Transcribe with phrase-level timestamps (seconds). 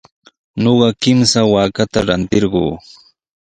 [0.61, 2.63] Ñuqa kimsa waakata rantirquu.